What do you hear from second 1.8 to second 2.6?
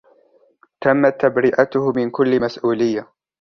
من كل